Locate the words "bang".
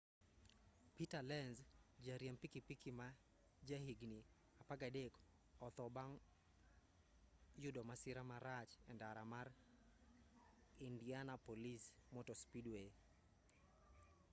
5.97-6.17